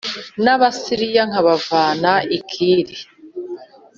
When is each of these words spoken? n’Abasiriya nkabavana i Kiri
n’Abasiriya 0.43 1.23
nkabavana 1.29 2.11
i 2.37 2.39
Kiri 2.49 2.95